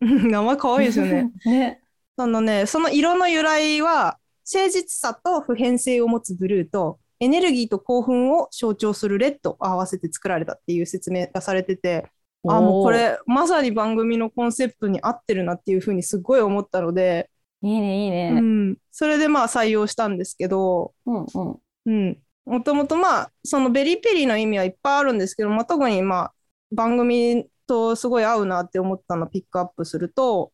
[0.00, 1.32] 名前可愛いですよね。
[1.44, 1.80] ね。
[2.16, 4.18] そのね、その色の由来は、
[4.50, 12.06] 誠実さと普遍性を持つブルーと、エネルギーと興奮を象徴するレッドを合わせて作られたっていう説明がされてて、
[12.46, 17.28] あ、もうこれ、まさに番組のコンセプトに合ってるなっていうふうにすごい思ったので、
[17.62, 18.30] いいね、いいね。
[18.34, 21.56] うん、それでまあ採用したんですけど、うんうん。
[21.86, 22.18] うん。
[22.46, 26.32] もともとまあ、そのベリーペリーの意味はいっぱいあるんですけど、まあ、特にまあ、
[26.72, 30.52] 番組とすごい合うなって思ったのをピックアップすると、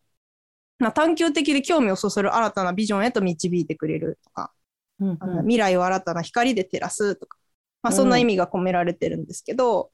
[0.79, 4.53] まあ、探求的で興味をそそる新たなビジョンへと導いてくれるとか、
[5.01, 7.39] うんあの未来を新たな光で照らすとか、
[7.83, 9.91] まあ、そんな意味が込められてるんですけど、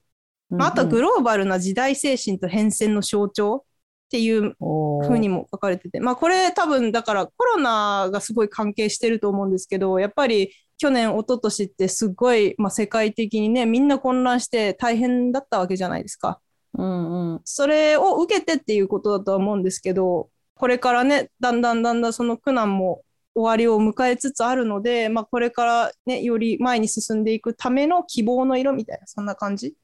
[0.51, 3.65] まあ、あとはグローバルな時代精神と変遷の象徴
[4.07, 16.41] っていうロ風にも書かれてて、まあこれ多分だからコロナがすごい関係してると思うんですけど、やっぱり去年、一昨年ってすごい、まあ、世界的にね、みんな混乱して大変だったわけじゃないですか。
[16.73, 17.41] うんうん。
[17.45, 23.03] それを受けてっていうことだとは思うんですけど、これからね、だんだんだんだんその苦難も
[23.35, 29.75] 終わりを迎えつつあるので、まあこれからね、より前に進んでいくための希望の色みたいな、そんな感じ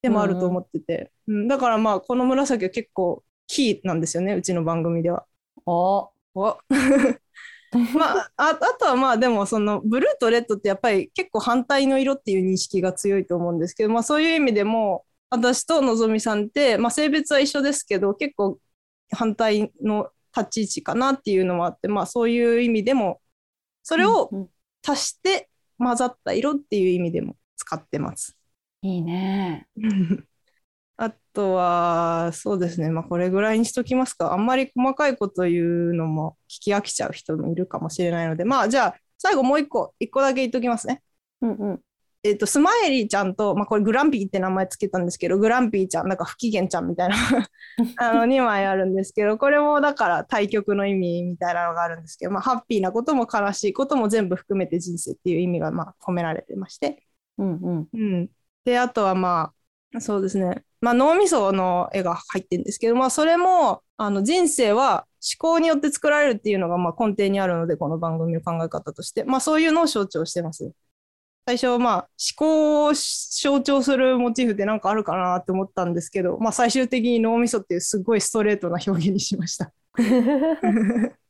[0.00, 5.26] でもあると思ってて、うんだからまあこの紫は結構キーなんですよね、うちの番組では。
[5.66, 6.58] おお
[7.72, 18.58] まあ、ああとはまあでもそのブルーとレッドってやっぱり結構反対の色っていう認識が強いと思うんですけど、まあ、そういう意味でも私とのぞみさんって、まあ、性別は一緒ですけど結構
[19.12, 23.20] 反対の立ち位置かなっていうのもあって、まあ、そういう意味でも
[23.82, 24.48] それをうん
[24.88, 25.48] 足して
[25.78, 28.36] 混ざった色っていう意味でも使ってます。
[28.82, 29.66] いいね。
[31.36, 34.32] あとは、そうですね、まあ、これぐらいにしときますか。
[34.32, 41.02] あんまり細かいこと言うのも聞き飽きちゃう人もいるかもしれないので、まあ、じゃあ、最後もう一個、一個だけ言っときますね。
[41.42, 41.80] うんうん。
[42.22, 47.16] えっと、スマイリーちゃんと、まあ、これグランピーって名前つけたんですけど、グランピーちゃん、なんか不機嫌ちゃんみたいな
[48.00, 57.04] あの2枚あるんですけど、これもだから対極の意味みたいなのがあるんですけど、まあ、ハッピーなことも悲しいことも全部含めて人生っていう意味がまあ込められてまして、
[57.36, 57.88] うんうん。
[57.92, 58.30] うん。
[58.64, 59.52] で、あとはま
[59.94, 60.64] あ、そうですね。
[60.86, 65.04] まあ、脳みその絵が入ってるんですけど、まあ、それも、あの、人生は
[65.40, 70.70] 思考によって作られるっていうのが、まあ、根底にあるので、この番組の考え方として、まあ、そういうのを象徴してます。
[71.44, 79.72] 最初はまあ、思考を象徴するモチーフってなんかあるかなって思ったんですけど、まあ、最終的に脳みそっていうすごいストレートな表現にしました。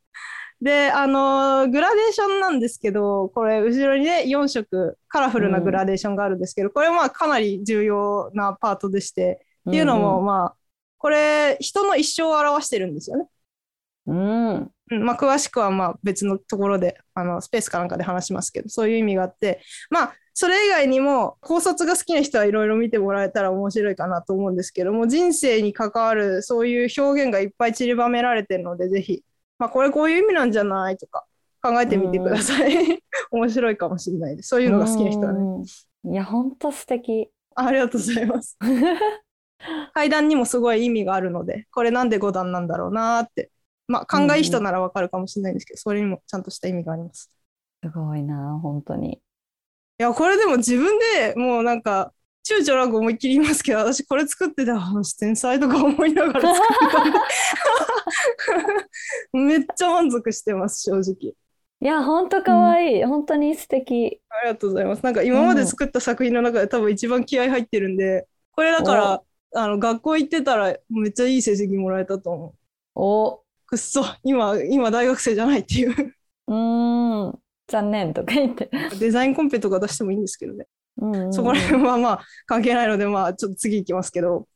[0.61, 10.57] で、あのグラデーションなんですけど、これ、後ろにね、4色、カラフルなグラデーションがあるんですけど、これはまあかなり重要なパートでして、っていうのも、まあ、
[10.99, 13.27] これ、人の一生を表してるんですよね。
[14.07, 14.55] うん。
[14.91, 29.23] うんまあ、詳しくはまあ別のところで、あの、スペースかなんかで話しますけど、そういう意味があって、まあ、それ以外にも考察が好きな人はいろいろ見てもらえたら面白いかなと思うんですけども、人生に関わるそういう表現がいっぱい散りばめられてるので、ぜひ、
[29.59, 31.25] まあ、これこういう意味なんじゃないとか
[31.63, 33.03] 考えてみてください。
[33.33, 34.51] 面白いかもしれないです。
[34.51, 35.41] そういうのが好きな人はね。
[35.41, 36.13] ね。
[36.13, 37.31] いや、ほんと素敵。
[37.55, 38.59] ありがとうございます。
[39.95, 43.51] 階段にもすごい意味があるので、これなんで5段なんだろうなーって。
[43.88, 47.31] まあ、考えいい人ならわかるかもしれないんですけど、それにもちゃんとした意味があります。
[47.85, 49.14] すごいな、本当に。
[49.14, 49.19] い
[49.99, 52.12] や、これでも自分でもうなんか、
[52.49, 54.81] 躊躇なく思いっきり言いますけど、私これ作ってたら、
[55.19, 57.19] 天才とか思いながら作ってたんで
[59.33, 61.35] めっちゃ満足してます、正直。
[61.81, 63.05] いや、ほんとかわいい。
[63.05, 64.21] 本当に素敵。
[64.31, 65.03] ありがとうございます。
[65.03, 69.23] なんか今まで作った作品の中で多分一番気合入ってるんで、これだから、
[69.55, 72.55] あの、学校行ってたらめっちゃいい成績もらえたと思う。
[72.95, 76.15] お、くっそ、今、今大学生じゃないっていう。
[76.49, 78.71] うーん、残念とか言って。
[78.99, 80.67] デザインコンペとか出してもいいんですけどね。
[80.99, 84.49] うんうんうんそこら辺はまあ関係ないので、まあちょっと次行きますけど。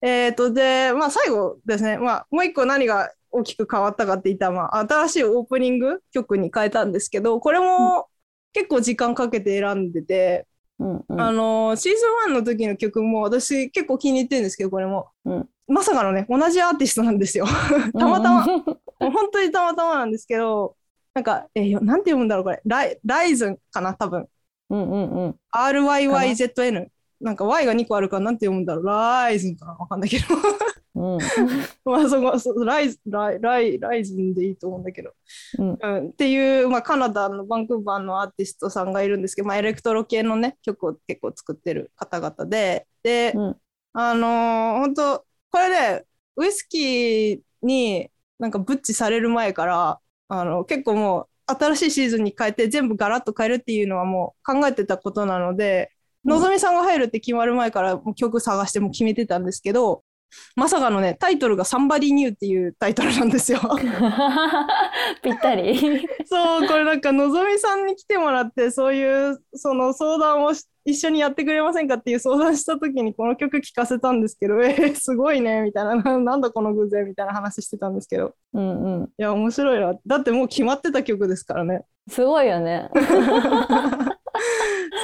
[0.00, 8.08] えっ、と、で、まあ最後ですね、まあもう一個何が大きく変わったかって言ったら、まあ新しいオープニング曲に変えたんですけど、これも
[8.52, 10.46] 結構時間かけて選んでて、
[10.80, 15.08] うんうんあのシーズン1の時の曲も私結構気に入ってるんですけど、これも。
[15.24, 17.44] うんまさかのね、同じアーティストなんですよ。
[17.92, 18.46] たまたま。
[18.46, 20.76] うん本当にたまたまなんですけど、
[21.14, 22.60] なんか、えー、なんて読むんだろう、これ。
[22.64, 24.26] ライライズンかな、多分。
[24.70, 25.36] うんうんうん。
[25.52, 26.88] RYYZN。
[27.20, 28.86] なんか Y が2個あるからなんて読むんだろう。
[28.86, 30.24] ライズンかなわかんないけど。
[30.94, 31.18] うん。
[31.84, 35.12] まあそこそライズライライライズンでいいと思うんだけど。
[35.58, 35.78] うん。
[35.80, 42.86] うん、っていう、まあ、カナダのバンクーバーのアーティストさんがいるんですけど、まあ、エレクトロ系のね曲を結構作ってる方々で。
[43.02, 43.56] で、うん。
[43.92, 46.04] あのー本当これね
[46.36, 60.02] ウイスキーになんかブッチされる前からあの結構もう新しいシーズンに変えて全部ガラッと変えるっていうのはもう考えてたことなので、うんのぞみさんが入るって決まる前から曲探しても決めてたんですけど
[60.56, 63.60] まさかのね、タイトルが Somebody New っていうタイトルなんですよ。
[65.22, 65.78] ぴったり。
[66.26, 79.04] そう、これなんかのぞみさんに来てもらって、そういうその相談をし一緒にやってくれませんかっていう相談した時にこの曲聴かせたんですけど、 えー、すごいね、みたいな、ななんだこの偶然みたいな話してたんですけど、うんうん。
[79.04, 79.94] いや、面白いな。
[80.06, 81.82] だってもう決まってた曲ですからね。
[82.08, 82.90] すごいよね。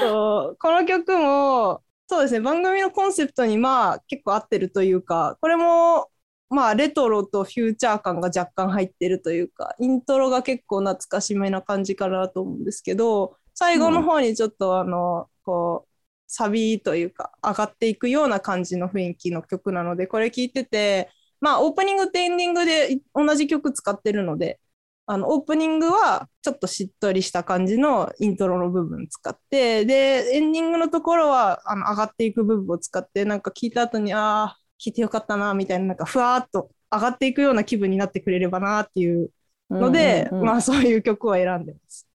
[0.01, 6.11] そう、この曲も、そうですね、番組のコンセプトにまあ結構合ってるというか、これも
[6.51, 15.91] まあレトロとフューチャー感が若干入ってるというか、イントロが結構懐かしめな感じかなと思うんですけど、最後の方にちょっとあの、こう、
[16.27, 24.61] サビというか上がっていくような感じの雰囲気の曲なので、これ聞いてて、まあオープニングとエンディングで同じ曲使ってるので、
[25.07, 39.31] あのオープニングはちょっとしっとりした感じのイントロの部分使ってでエンディングのところはあの上がっていく部分を使ってなんか聞いた後にああ聞いてよかったなみたいななんかふわーっと上がっていくような気分になってくれればなっていう
[39.71, 42.09] ので、うんうんうんまあそういう曲を選んでます。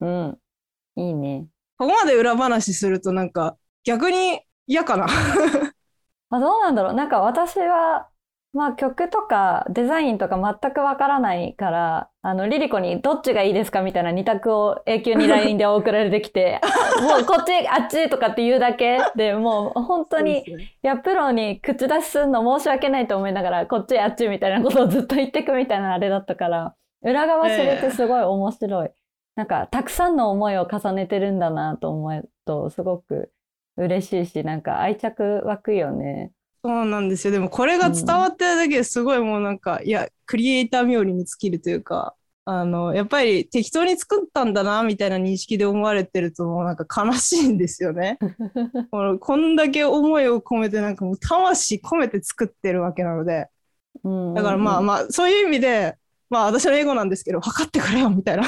[0.00, 0.38] うん。
[0.96, 1.46] いいね。
[1.78, 5.06] ここまで裏話するとなんか逆に嫌かな。
[6.30, 6.94] あ、どうなんだろう。
[6.94, 8.08] なんか私は、
[8.54, 16.60] まあ曲とかデザインとか全くわからないから、あの、リリコにどっちがいいですかみたいな二択を永久に LINE で送られてきて、
[17.00, 20.44] もうこっち、あっちとかって言うだけで、もう本当に、い
[20.82, 28.90] や、プロに口出しするの申し訳ないと思いながら、こっちあっちみたいなことをずっと言ってくみたいなあれだったから、裏側知れてすごい面白い。
[29.34, 33.32] なんか、たくさんの思いを重ねてるんだなと思うと、すごく
[33.78, 36.32] 嬉しいし、なんか愛着湧くよね。
[36.64, 37.32] そうなんですよ。
[37.32, 48.18] でもこれが伝わってるだけですごいもうなんか、いや、クリエイター冥利に尽きるというか、あの、やっぱり適当に作ったんだな、みたいな認識で思われてるともうなんか悲しいんですよね。
[48.90, 53.48] このこんだけ思いを込めてなんかもう魂込めて作ってるわけなので、
[54.04, 55.96] うんだからまあまあ、そういう意味で、
[56.30, 58.44] まあ私の英語なんですけど、分かってくれよ、みたいな。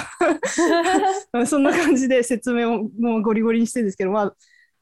[1.47, 4.35] そんな感じで説明をもうゴリゴリにしてるんですけど、まあ、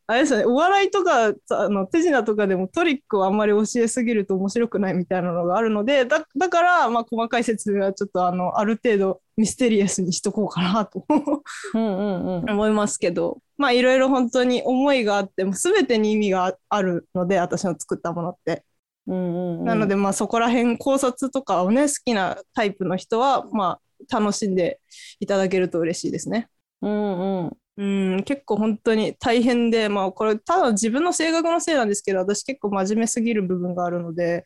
[0.07, 11.07] あれですよね、お笑いとかあの手品とかでもトリックをあんまり教えすぎると面白くないみたいなのがあるので、だだから、まあ、細かい説明はちょっとあのある程度ミステリアスにしとこうかなと
[11.75, 12.51] うん。
[12.51, 18.65] 思いますけど、まあいろいろ本当に思いがあって、もう全てに意味がああるので、私の作ったものって。
[19.07, 23.81] うんうんうんなので、まあそこら辺考察とかをね、好きなタイプの人は、まあ
[24.21, 24.81] 楽しんで
[25.21, 26.49] いただけると嬉しいですね。
[26.83, 27.57] うんうん。
[27.83, 34.45] うん、結構本当に大変で、まあこれただ自分の性格のせいなんですけど、私結構真面目すぎる部分があるので、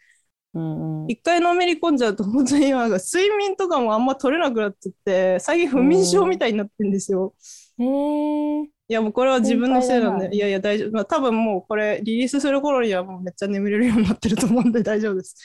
[0.55, 1.11] うんうん。
[1.11, 7.35] 一回のめり込んじゃうと本当に今睡眠とかもあんま取れなくなっちゃって、最近不眠症みたいになってんですよ。
[7.79, 8.63] へえ。
[8.63, 10.93] いやもうこれは自分のせいなんで、いやいや大丈夫。
[10.93, 15.37] まあ、多分もうこれリリースする頃にはもうめっちゃ眠れるようになってると思うんで大丈夫です。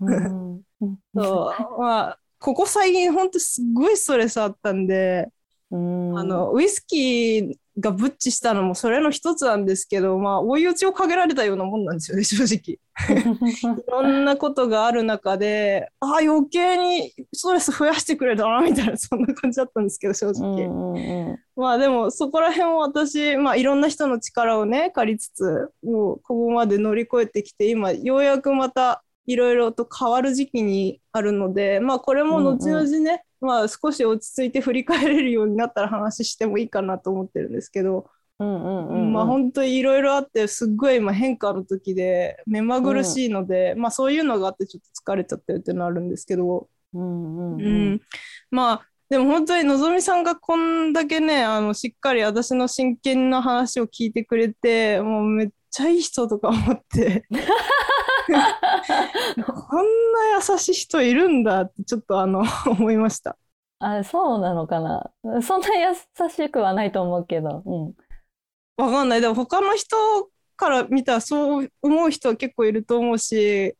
[0.00, 5.35] うんうん そうまあここ最近本当すっごいストレスあったんで、うん
[5.72, 12.78] あのウイスキーがブッチしたのもそれの一つなんですけど、まあ追い打ちをかけられたようなもんなんですよね 正直。
[13.76, 20.66] いろんなことがある中で、ああ余計にストレス増やしてくれたなみたいな そんな感じだったんですけど正う直。
[20.66, 46.68] んうんうんまあでもそこら辺を私、まあ、いろんな人の力をね借りつつもうここまで乗り越えてきて今ようやくまたいろいろと変わる時期にあるのでまあこれも後々ね、まあ少し落ち着いて振り返れるようになったら話してもいいかなと思ってるんですけど、うんうんうんまあ本当にいろいろあってすっごい今変化の時で目まぐるしいので、まあそういうのがあってちょっと疲れちゃってるっていうのはあるんですけど。
[46.92, 48.00] うんうんううんん、
[48.50, 57.24] まあでも本当にのぞみさんがこんだけねあのしっかり私の真剣な話を聞いてくれてもうめっちゃいい人とか思って
[58.26, 63.36] こんな優しい人いるんだってちょっとあの 思いました。
[63.78, 65.10] あ、そうなのかな？
[65.42, 65.94] そんな優
[66.28, 67.62] しくはないと思うけど。
[67.64, 67.94] うん。
[68.76, 69.96] わかんないでも他の人
[70.56, 73.74] から見たらそう思う人は結構いると思うし、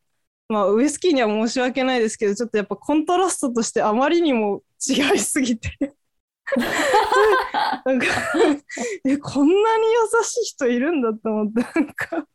[0.47, 5.69] まあ、ウイスキーには申し訳ないですけどちょっとやっぱコントラストとしてあまりにも違いすぎて
[7.85, 8.05] なんか
[9.05, 12.27] えこんなに優しい人いるんだと思ってなんか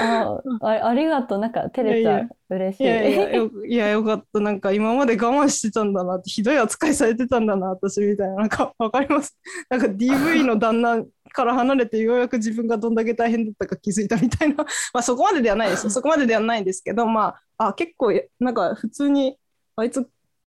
[0.00, 1.38] あ、あ、ありがとう。
[1.38, 2.28] なんか照れちゃう。
[2.50, 2.84] 嬉しい。
[2.84, 4.40] いやいやよかった。
[4.40, 8.34] なんか今まで我慢してたんだなってひどい扱いされてたんだな私みたいな。
[8.34, 9.36] なんか わかります？
[9.70, 14.56] なんか DV の旦那から離れてようやく自分がどんだけ大変だったか気づいたみたいな。
[14.92, 15.84] まあそこまでではないです。
[15.84, 19.38] よ そこまでではないんですけどまああ結構なんか普通に
[19.76, 20.06] あいつ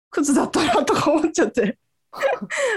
[0.09, 1.77] クズだったなとか思っちゃって。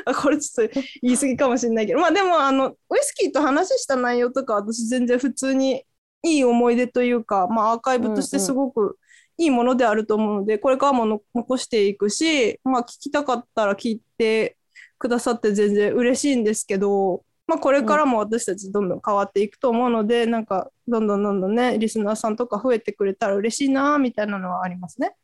[0.05, 2.01] あこれちょっと言い過ぎかもしれないけど。
[2.01, 5.85] まあでもあのウイスキーと話した内容とか私全然普通に
[6.23, 8.99] いい思い出というか、まあ、アーカイブとしてすごく
[9.37, 14.57] いいものであると思うので、これからもの残していくし、まあ、聞きたかったら聞いて
[14.99, 25.15] くださって全然嬉しいんですけど、まあ、これからも私たちどんどん変わっていくと思うので、なんかどんどんどんどんねリスナーさんとか増えてくれたら嬉しいなみたいなのはありますね。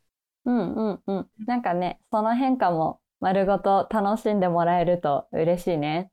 [0.45, 1.27] うんうんうん。
[1.45, 6.09] なんかね、その変化も丸ごと楽しんでもらえると嬉しいね。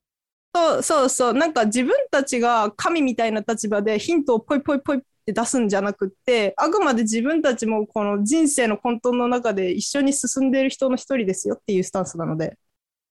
[0.54, 12.58] そうそうそうなんか自分たちが神みたいな立場でヒントをポイポイポイって出すんじゃなくってあくまで自分たちもこの人生の混沌の中で一緒に進んでいる人の一人ですよっていうスタンスなので、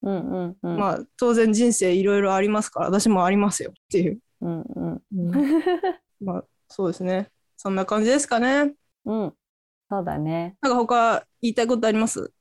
[0.04, 0.78] うんうんうん。
[0.78, 5.82] まあ当然人生いろいろありますから私もありますよっていう、うんうん。
[6.24, 8.74] まあそうですねそんな感じですかね
[9.06, 9.34] うん。
[9.90, 10.56] そうだね。
[10.62, 12.32] なんか他言いたいことあります？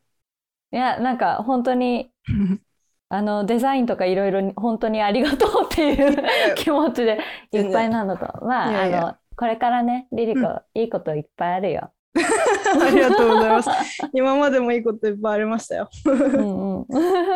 [0.73, 2.13] いや、なんか本当に、
[3.13, 6.17] あの、デザインとかいろいろ本当にありがとうっていう
[6.55, 7.19] 気持ちで
[7.53, 11.93] いっぱいなのと、まあ、あの、これからね、リリコ、いいこといっぱいあるよ。
[12.15, 13.71] ありがとうございます
[14.13, 16.87] 今までもいいこといっぱいありましたようんうん。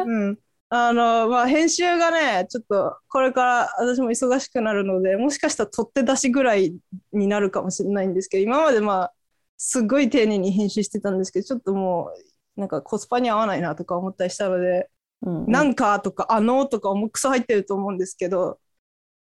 [0.05, 0.39] うん。
[0.69, 6.77] あの、まあ、編集がね、ちょっと、これから私も忙しくなるので、もしかしたら取って出しぐらい
[7.13, 9.13] になるかもしれないんですけど、今までまあ、
[9.57, 12.13] すっごい丁寧に編集してたんですけど、ちょっとも
[12.57, 14.89] う、なんかコスパに合わないなとか思ったりしたので、
[15.25, 18.59] うんうんなんかとか、あのとか重くそ入ってると思うんですけど、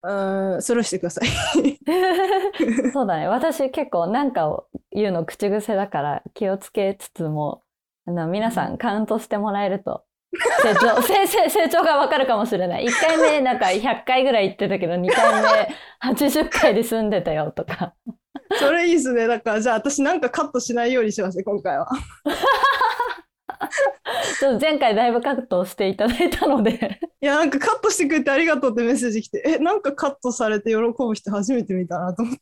[0.04, 1.28] うーん、スルーしてください。
[2.92, 3.28] そうだね。
[3.28, 7.64] 私結構なんかを言うの口癖だから気をつけつつも、
[8.06, 10.04] あの皆さんカウントしてもらえると
[10.64, 12.86] 成長、 成成成長がわかるかもしれない。
[12.86, 17.94] 1回目なんか100回ぐらい言ってたけど、2回目80回で済んでたよとか。
[18.60, 19.28] それいいですね。
[19.28, 21.88] だから、じゃあ私なんかカットしないようにしますね、今回は。
[24.40, 32.42] ちょっと前回だいぶカットしていただいたのでいや、なんかカットしてくれてありがとうってメッセージ来て、え、なんかカットされて喜ぶ人初めて見たなと思って。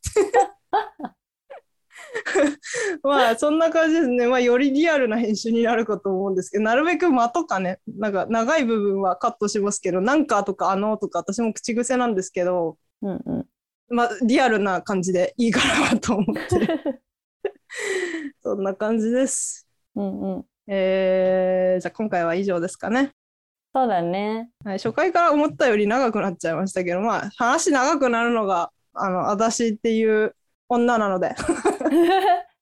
[3.02, 4.26] まあ、そんな感じですね。
[4.26, 13.46] まあ、よりリアルな編集になるかと思うんですけど、なるべく間とかね、なんか長い部分はカットしますけど、なんかとかあのとか私も口癖なんですけど、うんうん。
[13.88, 15.60] まあ、リアルな感じでいいか
[15.92, 17.02] なと思って。
[18.42, 19.68] そんな感じです。
[19.94, 20.44] うんうん。
[20.72, 23.10] えー、じゃあ今回は以上ですかね。
[23.74, 24.50] そうだね。
[24.64, 30.36] はい、初回から思ったより長くなっちゃいましたけど、まあ、話長くなるのが、あの、私っていう
[30.68, 31.34] 女なので。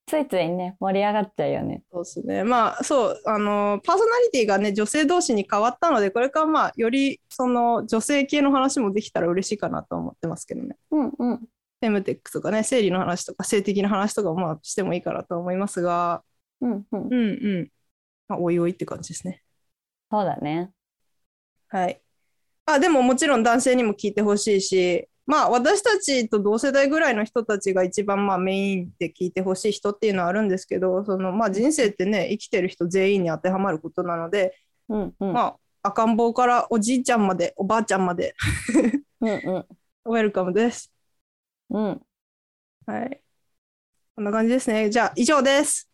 [0.07, 1.83] ついついね、盛り上がっちゃうよね。
[1.93, 2.45] そうですね。
[2.45, 10.77] まあ、そう、あの、パーソナリティがね、女性同士に変わったので、これからまあ、より、その、女性系の話もできたら嬉しいかなと思ってますけどね。
[10.91, 11.39] うんうん。
[11.39, 16.23] フェムテックとかね、生理の話とか、性的な話とかもまあ、してもいいかなと思いますが、
[16.63, 17.01] うんうん。
[17.03, 17.19] うんう
[17.65, 17.71] ん。
[18.29, 19.43] まあ、おいおいって感じですね。
[20.11, 20.71] そうだね。
[21.69, 22.01] はい。
[22.67, 34.57] あ、でももちろん男性にも聞いてほしいし、まあ私たちと同世代ぐらいの人たちが一番まあメインで聞いてほしい人っていうのはあるんですけど、そのまあ人生ってね、生きてる人全員に当てはまることなので、
[34.89, 35.33] うんうん。
[35.35, 38.35] まあ赤ん坊からおじいちゃんまで、おばあちゃんまで、
[39.21, 39.67] うんうん。
[40.07, 40.91] ウェルカムです。
[41.69, 42.03] うん。
[42.87, 43.21] はい。
[44.17, 44.89] こんな感じですね。
[44.89, 45.91] じゃあ以上です。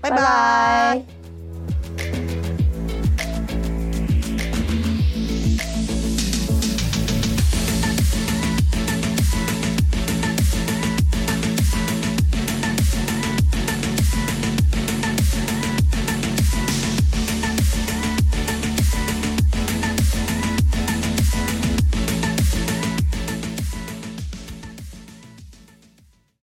[0.00, 0.20] バイバイ。
[0.20, 1.23] バイバ